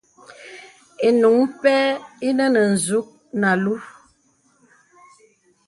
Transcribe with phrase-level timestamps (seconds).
[1.07, 1.77] Ìnùŋ pɛ̂
[2.27, 3.07] inə nə nzùk
[3.39, 3.77] nə alūū.